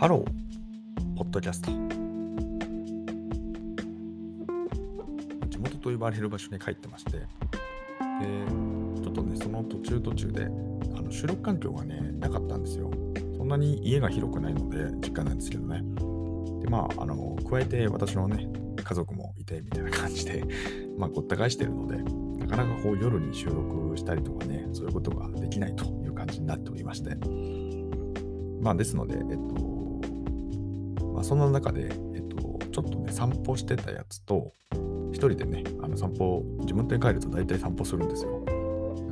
[0.00, 1.72] ハロー、ポッドキャスト。
[5.48, 7.26] 地元と呼ばれる場所に帰ってまして、で
[9.02, 10.44] ちょっとね、その途中途中で
[10.96, 12.92] あの収録環境がね、なかったんですよ。
[13.36, 15.82] そんなに家が広くないので、実家なんですけどね。
[16.62, 20.44] で、まあ、あの、加えて私のね、家族もいてみたいな感じで、
[20.96, 21.96] まあ、ごった返してるので、
[22.38, 27.16] なかなかこう夜に収録したりとかね、そういうことができないという感じになっておりまして、
[28.60, 29.77] まあ、ですので、えっと、
[31.18, 32.36] まあ、そんな中で、えっと、
[32.70, 34.52] ちょっとね、散歩してたやつと、
[35.10, 38.44] 一人でね、あの散歩、地元に帰ると大体散歩するんですよ。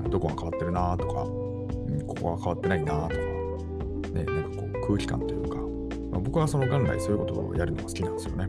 [0.08, 3.16] どこが変わってるなとか、うん、ここが変わってないなとか、
[4.12, 5.56] ね、なんかこう空気感というか、
[6.12, 8.46] まあ、僕はその元来そういうことをやるのが好きなんですよね。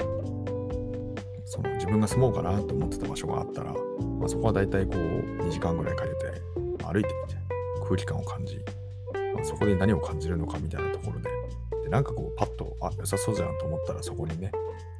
[1.46, 4.98] その自分が住もうかなと思ってた場所があったら、まあ、そこは大体こう
[5.48, 6.16] 2時間ぐらいかけて
[6.86, 7.40] 歩いてみて
[7.84, 8.60] 空気感を感じ、
[9.34, 11.27] まあ、そこで何を感じるのかみたいなところで、
[11.90, 14.52] なんかこう、パッと、あ、良さそうじゃんと思ったら、そこにね、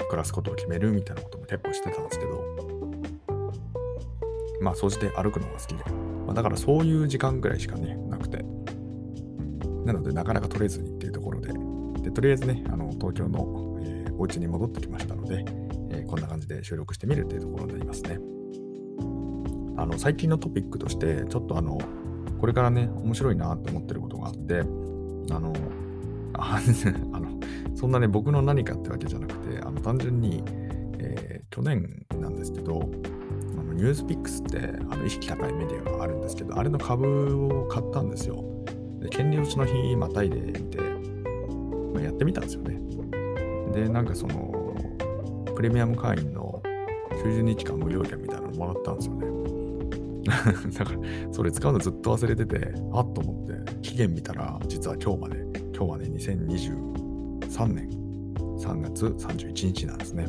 [0.10, 2.44] 暮らすことを決めるみたいなことも結構してたんですけど、
[4.62, 5.84] まあ、総じて歩くのが好きで、
[6.26, 8.44] まあ、だからそういう時間ぐらいしかね、なくて、
[9.86, 11.54] なので、なかなか取れずにっていうところで、
[12.02, 15.46] でとりあえずね、あの東京の、えー、お家に戻ってきましたので、
[15.92, 18.20] えー、こんな感じで収録してみるっていうところになりますね。
[19.78, 21.78] あの最近のトピックとして、ちょっとあの、
[22.40, 24.62] これからね、面白いなって思ってることがあって、
[25.32, 25.54] あの、
[26.38, 26.62] あ
[27.20, 27.40] の
[27.76, 30.44] そんなね、僕の何かってわけじゃなくて、あの単純に、
[31.00, 32.90] えー、去年なんですけど、
[33.58, 38.44] あのニュースピックスってあの意識高いメディアがあるんですけど、あれの株を買ったんですよ。
[39.00, 40.80] で、権利落ちの日またいでみて、
[41.94, 42.80] まあ、やってみたんですよね。
[43.74, 44.76] で、なんかその、
[45.56, 46.62] プレミアム会員の
[47.24, 49.28] 90日間無料券みたいなのもらったんですよね。
[50.78, 51.00] だから、
[51.32, 55.47] それ使うのずっと忘れてて、あっと思って、期限見たら、実は今日まで
[55.78, 57.88] 今日はね、2023年
[58.58, 60.26] 3月31日なんですね。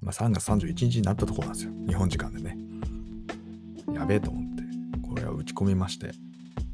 [0.00, 1.72] まあ、3月31日になったところなんですよ。
[1.88, 2.56] 日本時間でね。
[3.92, 4.62] やべえと思って、
[5.02, 6.12] これは打ち込みまして。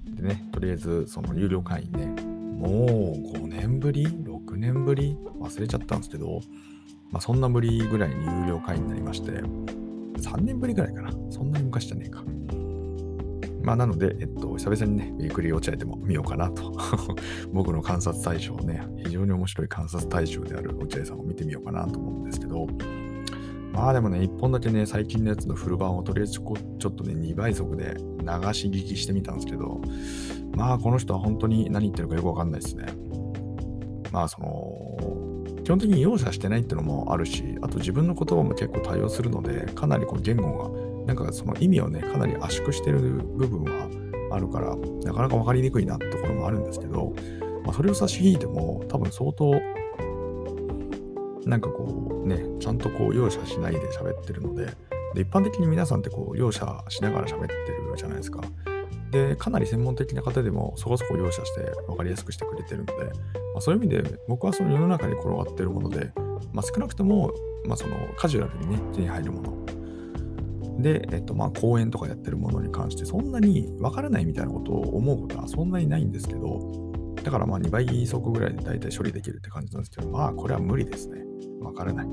[0.05, 2.09] でね、とりあえずその有料会員ね、
[2.59, 5.17] もう5年ぶり ?6 年ぶり？
[5.41, 6.43] 忘れちゃったんですけど、
[7.11, 11.11] まあ、そんなぶりぐらいに有料会員になりまして、3年ぶりぐらいかな。
[11.31, 12.23] そんなに昔じゃねえか。
[13.63, 16.73] まあ、なので、えっと、久々にね、ウィークリー落合でも見ようかなと。
[17.53, 22.67] 僕の観察対象をね、非常に面白い観察対象である落合さんを見てみようかなと思うんですけど、
[23.73, 26.55] まあでもね、一本だけね、最近のやつのフル版をとりあえずちょ
[26.89, 29.81] っとね、2倍速で流し聞きしてみたんですけど、
[30.57, 32.87] まあこの人は本当に何言ってるかよくわかんないですね。
[34.11, 43.89] まあその、基本的に容赦してないっていうのもあるし、あと自分の言葉も結構対応するので、かなりこう言語がなんかその意味をね、かなり圧縮してる部分は
[44.31, 47.13] あるから、なかなか分かりにくいなってところもあるんですけど、
[47.65, 49.61] まあ、それを差し引いても、多分相当、
[51.47, 54.67] なんかこうね、ちゃんとこう容赦しないで喋ってるので、
[55.15, 58.41] で一般的に皆さんってこう容赦しながら喋ってるじゃないですか。
[59.11, 63.11] で、かなり専門的な方でもそこそこ容赦して分かりやすくしてくれてるので、ま
[63.57, 66.13] あ、そういう意味で僕はその世の中に転がってるもので、
[66.53, 67.33] まあ、少なくとも、
[67.67, 69.80] まあ、そのカジュアルにね、手に入るもの
[70.83, 76.91] で、えっと、まあ、講演とかやってるものに関して、そんなにわからないみたいなことを思うことはそんなにないんですけど、
[77.23, 81.23] だからまあ2倍速ぐらいで大体処理できるって感じなんですけど、まあこれは無理ですね。
[81.61, 82.07] わからない。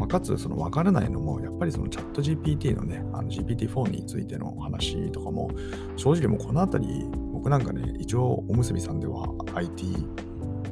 [0.00, 5.50] まあ、かつ、そのわからないのも、やっぱりそのチャット GPT のね、あの GPT-4 についての話とかも、
[5.96, 9.84] 正直もうこのあたり、僕なんかね、一応おむすびさんでは IT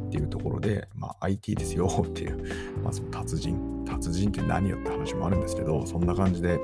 [0.08, 2.38] っていうところで、まあ IT ですよっていう、
[2.82, 6.58] まあその達人、達人って何よって話もあるんですけど、そんな感じで、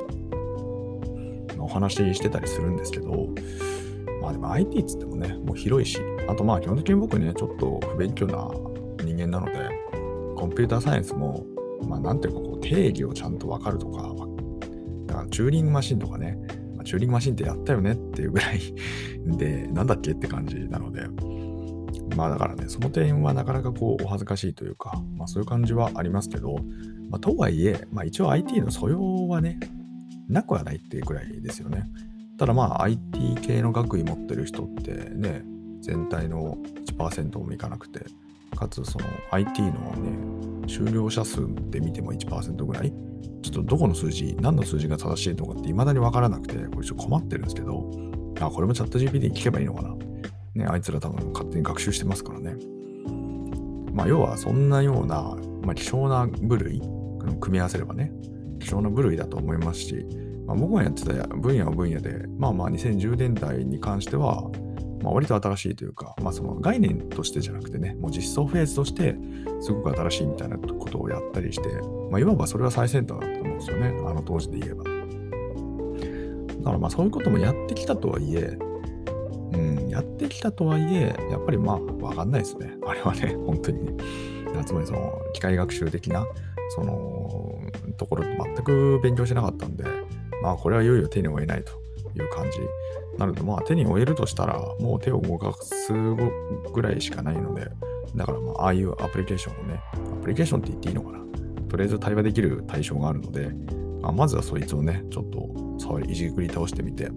[1.65, 3.29] お話ししてたりするんですけど、
[4.21, 5.99] まあでも IT っつってもね、もう広いし、
[6.29, 8.49] あとまあ基本的に僕ね、ちょっと不勉強な
[9.03, 9.53] 人間なので、
[10.37, 11.45] コンピューターサイエンスも、
[11.89, 14.03] まあなんていうかこう定義をちゃんとわかるとか、
[15.07, 16.39] だからチューリングマシンとかね、
[16.77, 18.61] ま、チューリングマシンってやったよねっていうぐらい
[19.37, 21.03] で、なんだっけって感じなので、
[22.17, 26.57] まあだからね、その点はなかなかこうお恥ずかしいというか、まあそういう感じはありますけど、
[27.11, 29.59] まあ、とはいえ、まあ一応 IT の素養はね、
[30.29, 31.85] なくはないっていうくらいですよね。
[32.39, 35.45] ただまあ IT 系の学位持ってる人ってね、
[35.81, 36.59] 全体の
[36.99, 38.07] 1%もいかなくて、
[38.57, 41.41] かつその IT のね、修了者数
[41.71, 42.93] で見ても1%ぐらい、
[43.43, 47.91] ちょっとどこの数字、何の数字が正しいのかって未だにわからなくて、これちょっと困ってるんですけど、
[48.41, 49.95] あ、これもチャット GPT に聞けばいいのかな。
[50.55, 52.57] ね、あいつら多分勝手に学習してますからね。
[53.93, 56.81] まあ要はそんなような、まあ、希少な部類、
[57.41, 58.13] 組み合わせればね、
[58.65, 60.07] 貴重な部類だと思いますし、
[60.47, 64.51] まあ、僕がやってた分野は分野で、まあまあ2010年代に関しては、
[65.03, 69.17] まあ、割と新しいというか、まあ、その概念としてじゃなくてね、もう実装フェーズとして
[69.61, 71.69] すごく新しいみたいなことをやったりして、
[72.11, 74.85] まあ、いわばそれは最先端だったと思うんですよね、あの当時で言えば。
[74.85, 78.57] だからまあそういうこともやってきたとはいえ、
[79.53, 82.75] うん、やってきたとはいえ、やっぱりまあわかんないですね。
[82.87, 84.05] あれはね、本当にね。
[84.65, 86.25] つまりその機械学習的な、
[86.71, 87.54] その
[87.97, 89.85] ところ全く勉強しなかったんで、
[90.43, 91.73] まあこれはいよいよ手に負えないと
[92.19, 92.59] いう感じ
[93.19, 97.69] なので、まあ手に負えるとしたら、もう手を動かすぐらいしかないので、
[98.15, 101.25] だからまあああいうアプリケーションをね、アプリケーションって言っていいのかな。
[101.69, 103.51] とりあえず対話できる対象があるので、
[104.01, 107.11] まあ、まずはそいつをね、ちょっと触り、いじくり倒してみて、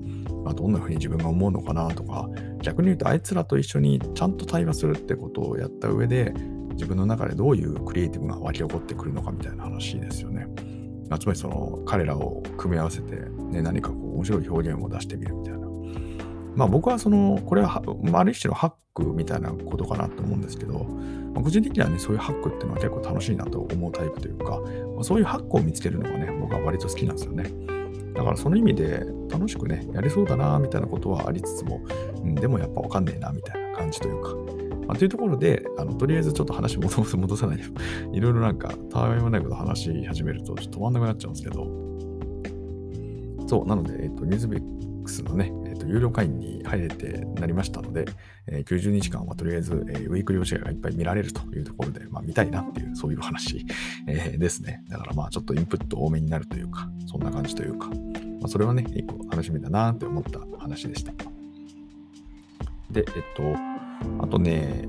[0.44, 2.30] まあ、どんな風に自分が思うのかなとか、
[2.62, 6.34] 逆に言うとあいつらと一緒にちゃんと対話するってことをやった上で、
[6.72, 10.07] 自分の中でどういうクリエイティブが湧き起こってくるのかみたいな話で。
[11.20, 15.68] つまりその彼らを組み合わせて、ね、何かこう面白い表現を出してみるみたいな。
[16.56, 17.82] まあ僕はその、これは、
[18.14, 20.86] あ、る種のハックみたいなことかなと思うんですけど、
[21.34, 24.60] まあ、個人的にはね、そういうハックっていうのは結構楽しいなと思うタイプというか、
[24.96, 27.54] まあ、そういうハックを見つけるのがね、僕は割と好きなんですよね。
[28.16, 31.80] だからその意味で楽しくね、やれそうだなみたいなことはありつつも、
[32.24, 34.30] うん、でもやっぱわかんねえなみたいな感じというか、
[34.88, 37.64] まあ、というところで、あのとりあえずちょっと話戻す 戻さないで、
[38.14, 41.88] いろいろなんか、たわいもないこと話し始めると、ちょっと止まんなくなっちゃうんですけど、
[43.48, 48.06] そう、なので、えっと、ニュースベックスのね、えっと、有料会員に入れてなりましたので、
[48.46, 53.66] えー、90日間はとりあえず、えー、ウィークリー教えがいっぱい見られるというところで、まあ、見たいなっていう、そういう話、
[54.08, 54.84] えー、ですね。
[54.90, 57.94] だからまあ、ちょっとインプット多めになるというか、そんな感じというか、ま
[58.46, 61.14] あ、それはね、一個楽しみだなって思った話でした。
[62.92, 63.67] で、えっと、
[64.20, 64.88] あとね、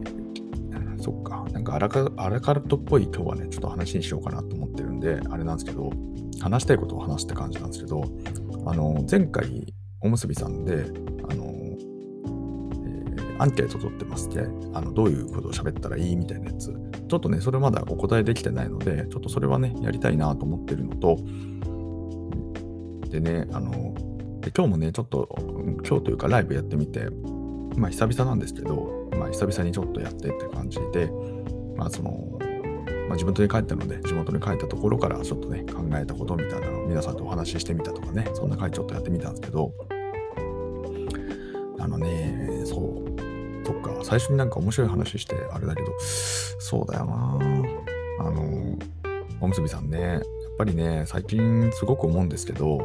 [1.00, 5.90] そっか、なんかアラカアラカルトっぽい今日はね、ちょっと話にしようかなと思ってるんで、あれなんですけど、
[6.40, 8.05] 話したいことを話すって感じなんですけど、
[8.66, 10.84] あの、前回、おむすびさんで、
[11.28, 11.44] あの、
[12.84, 14.40] えー、アンケート取ってますて
[14.72, 16.72] あの、どういうことを喋ったらいいみたいなやつ。
[17.08, 21.16] ちょっとね、それまだお答えできてないので、ちょっとそれはね、やりたいなと思ってるのと、
[23.08, 23.94] でね、あの、
[24.54, 25.28] 今日もね、ちょっと、
[25.88, 27.08] 今日というかライブやってみて、
[27.76, 31.10] まあ久々なんですけど、まあ久々にちょっとやってって感じで、
[31.76, 32.38] まあその、
[33.08, 39.72] まあ、地元に帰ったので、地元に帰ったところからちょっとね、考えたことみたいなのを皆さんとお話ししてみたとかね、そんな回ちょっとやってみたんですけど、
[41.78, 47.38] あのね、そう、そっか、最初になんか面白い話して、あれだけど、そうだよな
[48.20, 48.78] あの、
[49.40, 50.22] おむすびさんね、やっ
[50.58, 52.78] ぱりね、最近すごく思うんですけど、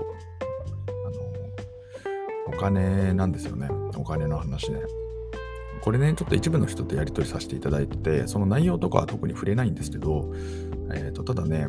[0.87, 3.67] あの、お金なんですよね、
[3.97, 4.79] お金の話ね。
[5.83, 10.31] これね、ちょっと一部の人とやり取りさせていただいてて、その内容とかは特に触れないんですけど、
[10.93, 11.67] えっ、ー、と、ただね、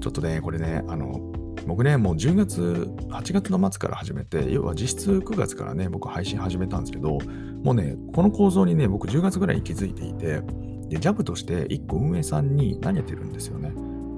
[0.00, 1.18] ちょっとね、これね、あの、
[1.66, 7.18] 僕ね、もう10月、8月の末から始めて、要は実質9月からね、僕配信始めたんですけど、
[7.64, 10.40] もうね、この構造にね、僕10月ぐらいに気づいていて、
[10.88, 13.72] で、ジャブとして1個運営さんに投げてるんですよね。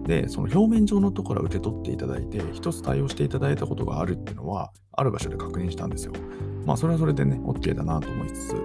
[0.07, 6.13] で、その表面上のところは受け取っていただいて、一つ対応していただいたことがあるっていうのは、ある場所で確認したんですよ。
[6.67, 8.59] まあ、それはそれでね、OK だなと思いつつ、う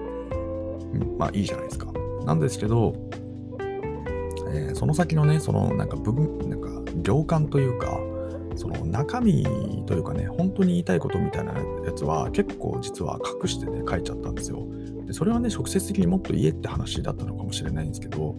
[0.98, 1.92] ん、まあいいじゃないですか。
[2.26, 2.94] なんですけど、
[4.54, 8.00] えー、その先のね、そのなんか部分、なんか行間というか、
[8.56, 9.44] その中身
[9.86, 14.68] というかね、本当に言いたいことみたいなやつは結構実は隠してね、書いちゃったんですよ。
[15.06, 18.36] でそれはね、直接的にもっと言えって話だったのかもしれないんですけど、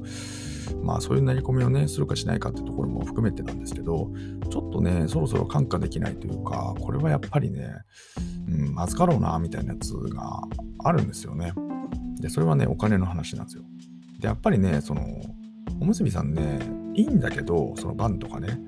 [0.82, 4.10] まあそういう投げ込みをね、するかしないかってところも含めてなんですけど、
[4.50, 7.76] ちょっとね、そろそろ感化できないというか、これはやっぱりね、
[8.48, 10.42] うん、まずかろうな、みたいなやつが
[10.84, 11.52] あるんですよね。
[12.20, 13.62] で、それはね、お金の話なんですよ。
[14.20, 15.02] で、やっぱりね、その、
[15.80, 16.58] おむすびさんね、
[16.94, 18.58] いいんだけど、そのバンとかね、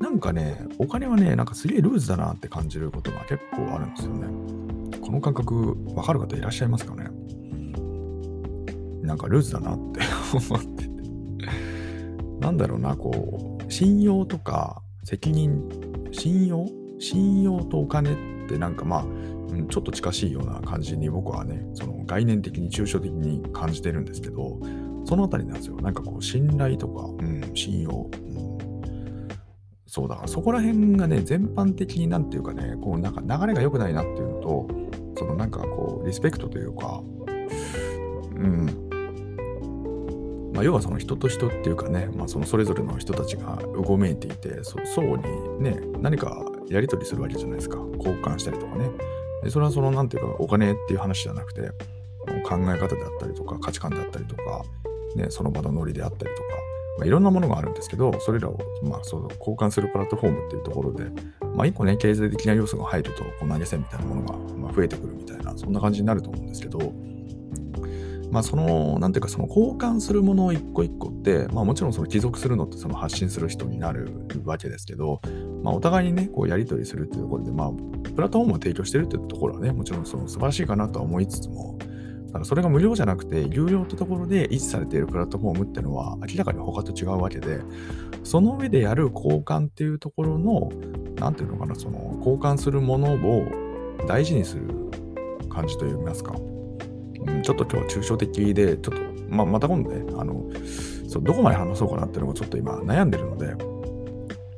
[0.00, 4.26] なんかね、お金はね、なんかすげえルーズだなって感じることが結構あるんですよね。
[5.00, 7.04] この感覚、わかる方いらっしゃいますかね？
[9.02, 10.00] なんかルーズだなって
[10.50, 10.90] 思ってて。
[12.40, 15.62] なんだろうな、こう、信用とか責任、
[16.12, 16.66] 信用？
[16.98, 19.04] 信用とお金ってなんかまあ、
[19.68, 24.58] ちょっと近しいような感じに僕はね、その概念的に抽象的に感じてるんですけど、
[25.04, 25.76] そのあたりなんですよ。
[25.76, 28.58] なんかこう、信頼とか、うん、信用、うん。
[29.86, 34.68] そうだからそこら辺がね、全般的になんていうかね、こうなんか流れが良くないなっていうのと、
[35.18, 37.02] そのなんかこう、リスペクトというか、
[38.36, 38.90] うん、
[40.54, 47.78] まあ、要はその人と人っていうかね、まあ、そのそれぞれの人たちがうごめいていて、そ相互にね、何かやり取りするわけじゃないですか。
[47.96, 48.90] 交換したりとかね。
[49.42, 51.70] でそれはその、何て言うか、お金っていう話じゃなくて、
[52.44, 54.62] 考え方であったりとか、価値観であったりとか、
[55.16, 56.48] ね、その場のノリであったりとか、
[56.98, 61.06] まあ、いろんなものがあるんですけど、それらを、まあ、その交換するプラットフォームっていうところで、
[61.54, 66.78] まあ、一個ね、経済的な要素が入ると、こう投げ銭みたいなものが、ま増えてくるみたいな、そんな感じになると思うんですけど、
[68.30, 74.12] まあ、その、なんていうか、その交換するものを一個一個って、まあ、もちろんその帰属するのってその発信する人になる
[74.44, 75.20] わけですけど、
[75.62, 77.70] まあ、お互いにね、こうやり取りするっていうところで、まあ、
[78.14, 81.76] プラットフォームを提供してるっていうところはね、もちろんその素晴らしいかなとは思いつつも、
[82.30, 87.60] だからそれが無料じゃなくて、有料ってところで維持されているプラットフォームっていうのは明らかに他と違うわけで、
[88.22, 90.70] その上でやる交換っていうところの、
[91.16, 93.46] なんていうのかな、その交換するものを
[94.06, 94.62] 大事にする
[95.48, 96.34] 感じといいますか、
[97.26, 100.44] うん、ちょっと今日抽象的で、ちょっと、ままた今度ね、あの、
[101.08, 103.54] そうどこまで話そうかなっていうのをちょっと今悩んでるので、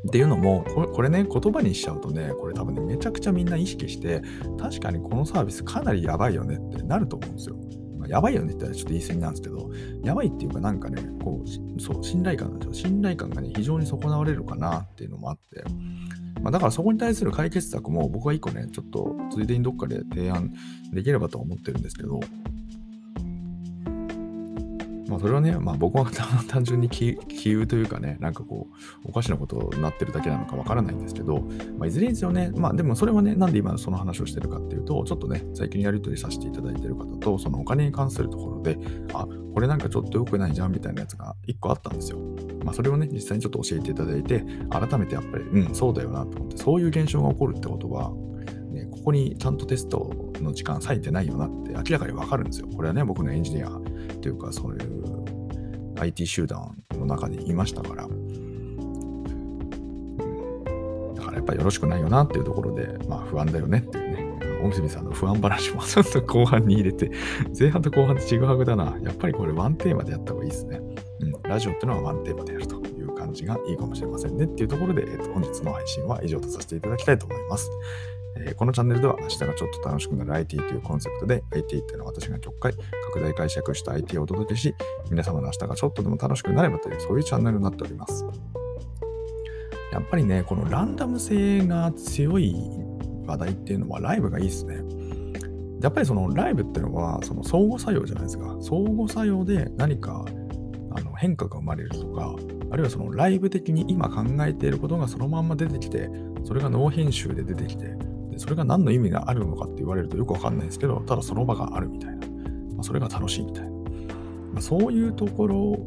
[0.07, 4.23] っていうのもこれ、これね、言葉にしちゃうとね、これ多分ね、めちゃくちゃみんな意識して、
[4.59, 7.57] 確かにこのサービスかなりやばいよねってなると思うんですよ。
[7.99, 9.71] まあ、やばいよねって言ったらちょっと言い過ぎなんですけど、
[10.03, 12.75] やばいっていうかなんかね、こう、そう、信頼感なんですよ。
[12.75, 15.65] 信頼感がね、非常に損なわれるかなっていうのもあって、
[16.43, 20.53] まあ、だからそこに対する解決策も僕は一個ね、ちょっとついでにどっかで提案
[20.93, 22.21] できればと思ってるんですけど、
[25.13, 26.07] まあ、それはね、まあ、僕は
[26.49, 28.69] 単純に気憂というかね、なんかこ
[29.05, 31.43] う、おかしなことになってるだけなのかわからないんですけど、
[31.79, 38.79] まあ、いずれにせよね、まあでもそれはね、なんで今その話をしてるかっていうと、ちょっとね、最近やり取りさせていただいてる方と、そのお金に関するところで、
[39.13, 42.19] あ、これなんかちょっと良くないじゃんみたいなやつが一個あったんですよ。
[42.65, 48.13] まあそれをね、実際にちょっと教えていただいて、改めてやっぱり、うん、そうだよなと思って、そういう現象が起こるってことは、
[48.73, 52.69] ね、ここにちゃんとテストの時間割いてないよなって明らかにわかるんですよ。
[52.75, 53.69] これはね、僕のエンジニア
[54.23, 58.25] というか、そういう IT 集団の中にいましたから、うん、
[61.15, 67.11] だからやっぱりよろしくないよなっていうところで、まあ不安だよねっていうね、大泉さんの不安話もちょっと後半に入れて、
[67.59, 68.97] 前半と後半ってちぐはぐだな。
[69.03, 70.81] やっぱりこれワンテーマでやった方がいいですね。
[71.21, 77.71] うん、ラジオっていうのはワンテーマでやるという感じがいいかもしれませんねっていうところで、えー、と本日の配信は以上とさせていただきたいと思います。
[78.37, 84.75] え、このチャンネルでは明日がちょっと楽しくなる IT というコンセプトで IT っていうのは私が極快拡大解釈した IT をお届けし
[85.11, 88.25] 皆様の明日がちょっとでも楽しくなればというそういうチャンネルになっております。
[89.93, 92.57] やっぱりね、このランダム性が強い
[93.27, 94.77] 話題っていうのはライブがいいですね。
[95.83, 98.57] やっぱりそのライブっていうのはその相互作用じゃないですか。
[98.61, 100.25] 相互作用で何か
[100.93, 102.35] あの変化が生まれるとか、
[102.71, 106.09] あるいはそのライブ的に今考えていることがそのまんま出てきて、
[106.45, 107.95] それがノー編集で出てきて、
[108.33, 112.27] でそれが何の意味があるのかって言われるとよくわかんないですけど、ただその場があるみたいな。
[112.27, 113.71] まあ、それが楽しいみたいな。
[113.71, 113.79] ま
[114.59, 115.79] あ、そういうところ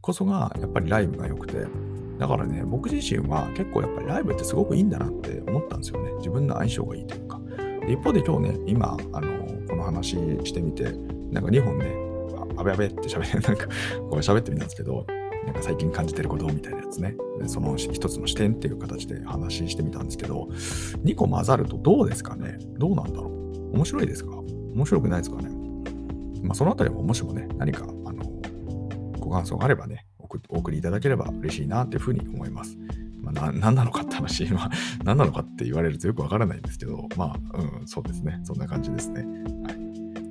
[0.00, 1.66] こそがやっぱりライブが良くて、
[2.18, 6.12] だからね、僕自身は結構やっぱりライブってすごくいいんだなって思ったんですよね。
[6.18, 7.40] 自分の相性がいいというか。
[7.86, 10.84] で一方で今日ね、今、あの、この話してみて、
[11.30, 11.94] なんか2本ね、
[12.56, 13.66] あべあべって喋って、なんか、
[13.98, 15.06] こう喋ってみたんですけど、
[15.46, 17.16] なんか最近感じてることみたいなやつね。
[17.46, 20.48] その一つの視点っていう形で話してみたんですけど、
[21.04, 22.58] 2個混ざるとどうですかね？
[22.78, 23.74] どうなんだろう？
[23.74, 24.32] 面白いですか？
[24.36, 25.50] 面白くないですかね？
[26.42, 28.24] まあ、そのあたりももしもね、何か、あの、
[29.18, 30.06] ご感想があればね、
[30.48, 32.76] お送りいただければ嬉しいなっていうふうに思います。
[33.20, 34.70] まあ、何なのかって話、 まあ、
[35.04, 38.40] 何なのかって言われるとよくわからないんですけど、まあ、うん、そうですね。
[38.44, 39.24] そんな感じですね。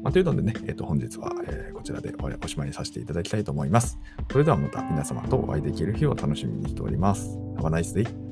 [0.06, 3.98] まあ、というのでね、えー、と本日は、え、こちらでおしまいにさせていただきたいと思います。
[4.32, 7.36] それではまた皆様とお会いできる日を楽しみにしております。
[7.58, 8.25] Have a nice day.